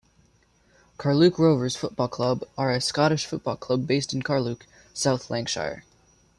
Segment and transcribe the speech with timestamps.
[0.97, 4.63] Carluke Rovers Football Club are a Scottish football club based in Carluke,
[4.95, 5.83] South Lanarkshire.